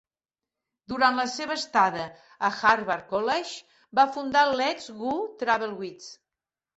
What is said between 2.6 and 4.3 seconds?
Harvard College, va